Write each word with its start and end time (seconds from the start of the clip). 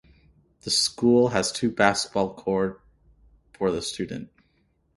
The 0.61 0.71
school 0.71 1.27
has 1.27 1.51
two 1.51 1.69
Basketball 1.69 2.33
Court 2.33 2.81
for 3.53 3.69
the 3.69 3.83
student. 3.83 4.31